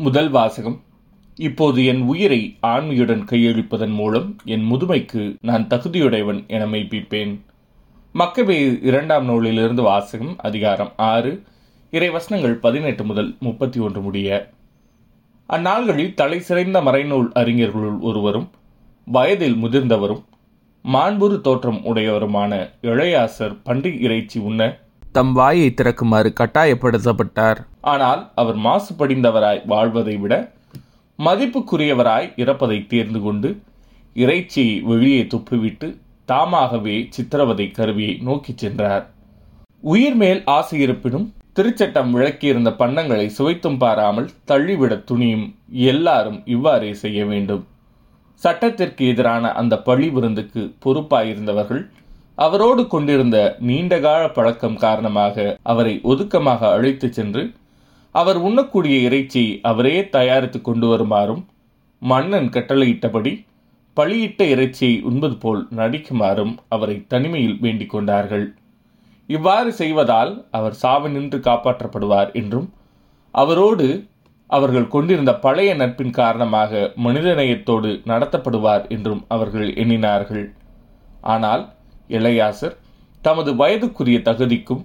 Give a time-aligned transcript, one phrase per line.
[0.00, 0.82] முதல் வாசகம்.
[1.36, 7.40] இப்போது என் உயிரை ஆண்மையுடன் கையளிப்பதன் மூலம் என் முதுமைக்கு நான் தகுதியுடையவன் என மெய்ப்பிப்பேன்.
[8.14, 11.42] மக்கவே இரண்டாம் நூலிலிருந்து வாசகம் அதிகாரம் ஆறு
[11.90, 14.50] இறைவசனங்கள் பதினெட்டு முதல் முப்பத்தி ஒன்று முடிய.
[15.48, 18.50] அந்நாள்களில் தலை சிறைந்த மறைநூல் அறிஞர்களுள் ஒருவரும்
[19.04, 20.24] வயதில் முதிர்ந்தவரும்
[20.84, 24.78] மாண்புறு தோற்றம் உடையவருமான இளையாசர் பன்றி இறைச்சி உண்ண
[25.12, 27.60] தம் வாயை திறக்குமாறு கட்டாயப்படுத்தப்பட்டார்.
[27.80, 30.34] ஆனால் அவர் மாசுபடிந்தவராய் வாழ்வதை விட
[31.18, 33.48] மதிப்புக்குரியவராய் இறப்பதை தேர்ந்து கொண்டு
[34.16, 35.88] இறைச்சியை வெளியே துப்பிவிட்டு
[36.24, 39.04] தாமாகவே சித்திரவதை கருவியை நோக்கிச் சென்றார்.
[39.82, 47.64] உயிர் மேல் ஆசை இருப்பினும் திருச்சட்டம் விளக்கியிருந்த பண்டங்களை சுவைத்தும் பாராமல் தள்ளிவிட துணியும் எல்லாரும் இவ்வாறே செய்ய வேண்டும்.
[48.42, 51.82] சட்டத்திற்கு எதிரான அந்த பழி விருந்துக்கு பொறுப்பாயிருந்தவர்கள்
[52.34, 57.42] அவரோடு கொண்டிருந்த நீண்டகால பழக்கம் காரணமாக அவரை ஒதுக்கமாக அழைத்துச் சென்று
[58.14, 61.42] அவர் உண்ணக்கூடிய இறைச்சி அவரே தயாரித்து கொண்டு வருமாறும்
[62.02, 63.32] மன்னன் கட்டளையிட்டபடி
[63.96, 68.46] பழியிட்ட இறைச்சியை உண்பது போல் நடிக்குமாறும் அவரை தனிமையில் வேண்டிக் கொண்டார்கள்.
[69.28, 72.68] இவ்வாறு செய்வதால் அவர் சாவினின்று காப்பாற்றப்படுவார் என்றும்
[73.34, 73.86] அவரோடு
[74.50, 80.46] அவர்கள் கொண்டிருந்த பழைய நட்பின் காரணமாக மனிதநேயத்தோடு நடத்தப்படுவார் என்றும் அவர்கள் எண்ணினார்கள்.
[81.34, 81.62] ஆனால்
[82.08, 82.76] இளையாசர்
[83.22, 84.82] தமது வயதுக்குரிய தகுதிக்கும்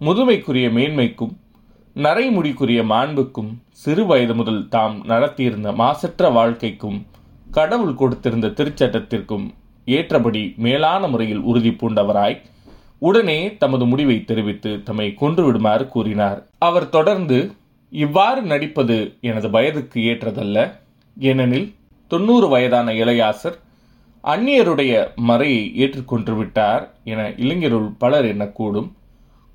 [0.00, 1.34] முதுமைக்குரிய மேன்மைக்கும்
[1.96, 7.06] நரைமுடிக்குரிய மாண்புக்கும் சிறு வயது முதல் தாம் நடத்தியிருந்த மாசற்ற வாழ்க்கைக்கும்
[7.50, 9.44] கடவுள் கொடுத்திருந்த திருச்சட்டத்திற்கும்
[9.84, 12.40] ஏற்றபடி மேலான முறையில் உறுதி பூண்டவராய்
[12.98, 16.46] உடனே தமது முடிவை தெரிவித்து தம்மை கொன்றுவிடுமாறு கூறினார்.
[16.58, 17.52] அவர் தொடர்ந்து
[17.90, 20.72] இவ்வாறு நடிப்பது எனது வயதுக்கு ஏற்றதல்ல.
[21.18, 21.74] ஏனெனில்
[22.06, 23.58] தொண்ணூறு வயதான இளையாசர்
[24.24, 28.90] அந்நியருடைய மறையை ஏற்றுக்கொண்டு விட்டார் என இளைஞருள் பலர் எண்ணக்கூடும்.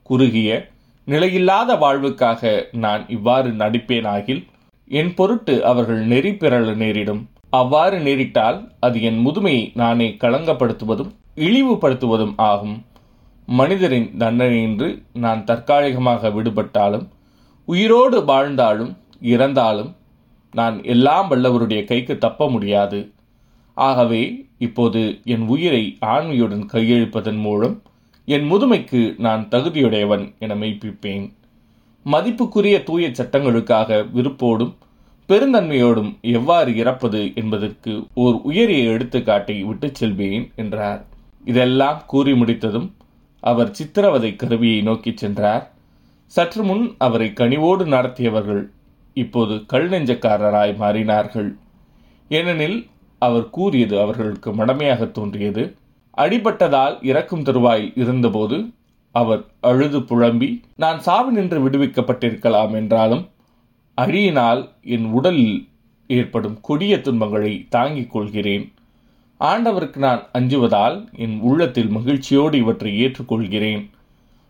[0.03, 0.69] குறுகிய
[1.11, 4.41] நிலையில்லாத வாழ்வுக்காக நான் இவ்வாறு நடிப்பேனாகில்
[4.89, 7.21] என் பொருட்டு அவர்கள் நெறி பிறழ நேரிடும்.
[7.49, 12.77] அவ்வாறு நேரிட்டால் அது என் முதுமையை நானே களங்கப்படுத்துவதும் இழிவுபடுத்துவதும் ஆகும்.
[13.47, 17.05] மனிதரின் தண்டனையின்று நான் தற்காலிகமாக விடுபட்டாலும்
[17.67, 18.91] உயிரோடு வாழ்ந்தாலும்
[19.33, 19.91] இறந்தாலும்
[20.53, 22.99] நான் எல்லாம் வல்லவருடைய கைக்கு தப்ப முடியாது.
[23.77, 24.23] ஆகவே
[24.57, 27.75] இப்போது என் உயிரை ஆண்மையுடன் கையெழுப்பதன் மூலம்
[28.33, 31.33] என் முதுமைக்கு நான் தகுதியுடையவன் என மெய்ப்பிப்பேன்.
[32.05, 34.75] மதிப்புக்குரிய தூய சட்டங்களுக்காக விருப்போடும்
[35.27, 41.05] பெருந்தன்மையோடும் எவ்வாறு இறப்பது என்பதற்கு ஓர் உயரிய எடுத்துக்காட்டை விட்டுச் செல்வேன் என்றார்.
[41.45, 42.95] இதெல்லாம் கூறி முடித்ததும்
[43.39, 45.71] அவர் சித்திரவதை கருவியை நோக்கிச் சென்றார்.
[46.25, 48.69] சற்று முன் அவரை கனிவோடு நடத்தியவர்கள்
[49.13, 51.55] இப்போது கல் நெஞ்சக்காரராய் மாறினார்கள்.
[52.29, 52.87] ஏனெனில்
[53.19, 55.75] அவர் கூறியது அவர்களுக்கு மடமையாக தோன்றியது.
[56.21, 58.57] அடிபட்டதால் இறக்கும் தருவாயில் இருந்தபோது
[59.15, 63.23] அவர் அழுது புழம்பி நான் சாவி நின்று விடுவிக்கப்பட்டிருக்கலாம் என்றாலும்
[63.95, 65.67] அழியினால் என் உடலில்
[66.07, 68.65] ஏற்படும் கொடிய துன்பங்களை தாங்கிக் கொள்கிறேன்.
[69.39, 73.83] ஆண்டவருக்கு நான் அஞ்சுவதால் என் உள்ளத்தில் மகிழ்ச்சியோடு இவற்றை ஏற்றுக்கொள்கிறேன்.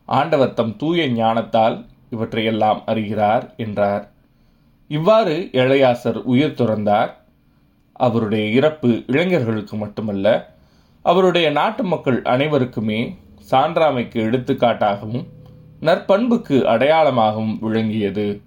[0.06, 4.12] ஆண்டவர் தம் தூய ஞானத்தால் இவற்றையெல்லாம் அறிகிறார் என்றார்.
[4.88, 7.12] இவ்வாறு இளையாசர் உயிர் துறந்தார்.
[8.00, 10.58] அவருடைய இறப்பு இளைஞர்களுக்கு மட்டுமல்ல
[11.02, 13.18] அவருடைய நாட்டு மக்கள் அனைவருக்குமே
[13.52, 15.26] சான்றாமைக்கு எடுத்துக்காட்டாகவும்
[15.80, 18.42] நற்பண்புக்கு அடையாளமாகவும் விளங்கியது.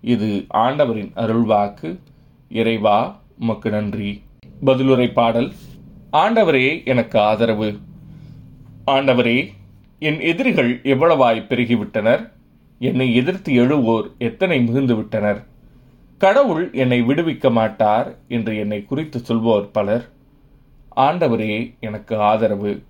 [0.00, 1.98] இது ஆண்டவரின் அருள்வாக்கு.
[2.48, 4.22] இறைவா உமக்கு நன்றி.
[4.64, 5.52] பதிலுரை பாடல்
[6.12, 7.76] ஆண்டவரே எனக்கு ஆதரவு.
[8.86, 9.48] ஆண்டவரே
[9.98, 12.30] என் எதிரிகள் எவ்வளவாய் பெருகிவிட்டனர்?
[12.78, 15.44] என்னை எதிர்த்து எழுவோர் எத்தனை மிகுந்து விட்டனர்
[16.18, 20.08] கடவுள் என்னை விடுவிக்க மாட்டார் என்று என்னை குறித்து சொல்வோர் பலர்.
[20.98, 22.82] ஆண்டவரே எனக்கு ஆதரவு.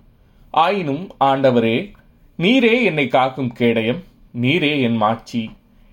[0.51, 1.91] ஆயினும் ஆண்டவரே
[2.37, 4.03] நீரே என்னை காக்கும் கேடயம்
[4.41, 5.49] நீரே என் மாட்சி.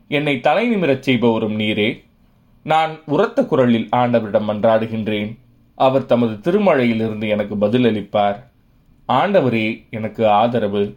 [0.09, 2.05] என்னை தலை நிமிரச் செய்பவரும் நீரே.
[2.63, 5.39] நான் உரத்த குரலில் ஆண்டவரிடம் மன்றாடுகின்றேன்.
[5.75, 8.45] அவர் தமது திருமழையிலிருந்து எனக்கு பதிலளிப்பார்.
[9.09, 10.97] ஆண்டவரே எனக்கு ஆதரவு.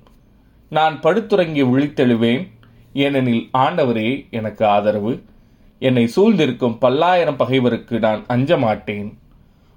[0.70, 2.48] நான் படுத்துறங்கி விழித்தெழுவேன்.
[2.94, 5.24] ஏனெனில் ஆண்டவரே எனக்கு ஆதரவு.
[5.80, 9.18] என்னை சூழ்ந்திருக்கும் பல்லாயிரம் பகைவருக்கு நான் அஞ்ச மாட்டேன்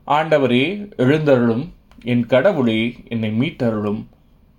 [0.07, 1.69] ஆண்டவரே எழுந்தருளும்
[2.05, 4.05] என் கடவுளே என்னை மீட்டருளும்.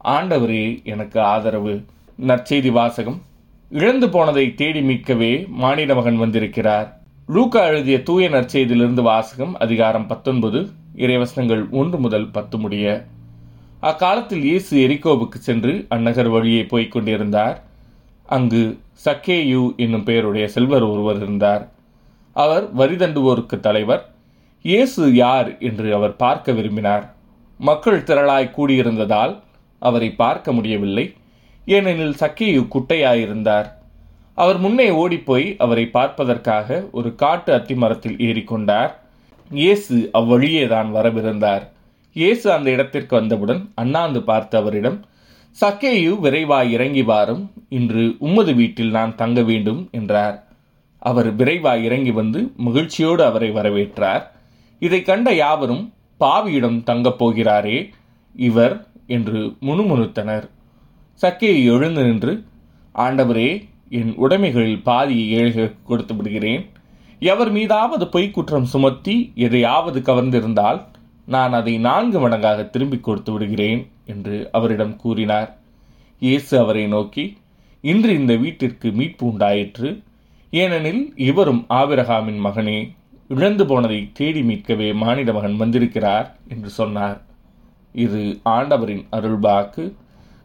[0.03, 1.83] ஆண்டவரே எனக்கு ஆதரவு.
[2.27, 3.21] நற்செய்தி வாசகம்.
[3.69, 6.99] இழந்து போனதை தேடி மீட்கவே மானிட மகன் வந்திருக்கிறார்.
[7.27, 13.05] லூக்கா எழுதிய தூய நற்செய்தியிலிருந்து வாசகம் அதிகாரம் பத்தொன்பது இறைவசனங்கள் ஒன்று முதல் பத்து முடிய.
[13.79, 17.63] அக்காலத்தில் இயேசு எரிகோவுக்கு சென்று அந்நகர் வழியே போய்க் கொண்டிருந்தார்.
[18.25, 21.71] அங்கு சக்கேயு என்னும் பெயருடைய செல்வர் ஒருவர் இருந்தார்.
[22.33, 24.12] அவர் வரிதண்டுவோருக்கு தலைவர்.
[24.65, 27.06] இயேசு யார் என்று அவர் பார்க்க விரும்பினார்.
[27.60, 29.33] மக்கள் திரளாய் கூடியிருந்ததால்
[29.81, 31.06] அவரை பார்க்க முடியவில்லை.
[31.68, 33.68] ஏனெனில் சக்கேயு குட்டையாயிருந்தார்.
[34.38, 38.92] அவர் முன்னே ஓடிப்போய் அவரை பார்ப்பதற்காக ஒரு காட்டு அத்திமரத்தில் ஏறிக்கொண்டார்.
[39.51, 41.63] இயேசு அவ்வழியே தான் வரவிருந்தார்.
[42.15, 44.98] இயேசு அந்த இடத்திற்கு வந்தவுடன் அண்ணாந்து பார்த்து அவரிடம்
[45.57, 47.44] சக்கேயு விரைவாய் இறங்கி வாரும்.
[47.77, 50.38] இன்று உம்மது வீட்டில் நான் தங்க வேண்டும் என்றார்.
[51.01, 54.24] அவர் விரைவாய் இறங்கி வந்து மகிழ்ச்சியோடு அவரை வரவேற்றார்.
[54.83, 57.89] இதை கண்ட யாவரும் பாவியிடம் தங்கப் போகிறாரே
[58.35, 60.50] இவர் என்று முணுமுணுத்தனர்.
[61.21, 62.44] சக்கையை எழுந்து நின்று
[62.95, 66.69] ஆண்டவரே என் உடைமைகளில் பாதியை ஏழைகளுக்கு கொடுத்து விடுகிறேன்.
[67.19, 70.86] எவர் மீதாவது பொய்க் குற்றம் சுமத்தி எதையாவது கவர்ந்திருந்தால்
[71.25, 75.57] நான் அதை நான்கு மடங்காக திரும்பிக் கொடுத்து விடுகிறேன் என்று அவரிடம் கூறினார்.
[76.19, 77.38] இயேசு அவரை நோக்கி
[77.81, 80.01] இன்று இந்த வீட்டிற்கு மீட்பு உண்டாயிற்று.
[80.51, 82.94] ஏனெனில் இவரும் ஆபிரகாமின் மகனே
[83.27, 87.21] இழந்து போனதை தேடி மீட்கவே மானிட மகன் வந்திருக்கிறார் என்று சொன்னார்.
[87.93, 89.93] இது ஆண்டவரின் அருள்பாக்கு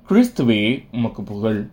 [0.09, 1.69] கிறிஸ்துவே உமக்கு புகழ்.